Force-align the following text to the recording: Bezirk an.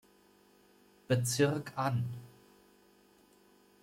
Bezirk 1.09 1.73
an. 1.75 1.99